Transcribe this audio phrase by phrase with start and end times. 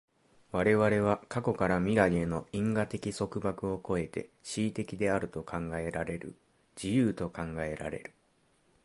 [0.51, 6.33] 我々は過去から未来への因果的束縛を越えて思惟的であると考えられる、
[6.75, 8.11] 自由と考えられる。